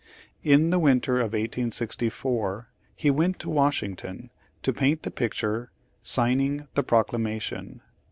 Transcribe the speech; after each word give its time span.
In 0.43 0.71
the 0.71 0.79
winter 0.79 1.17
of 1.19 1.33
1864 1.33 2.67
he 2.95 3.11
went 3.11 3.37
to 3.37 3.51
Washington 3.51 4.31
to 4.63 4.73
paint 4.73 5.03
the 5.03 5.11
picture, 5.11 5.69
"Signing 6.01 6.67
the 6.73 6.81
Proclamation." 6.81 7.81